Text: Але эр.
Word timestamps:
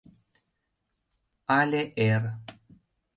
Але 1.57 1.81
эр. 2.09 2.23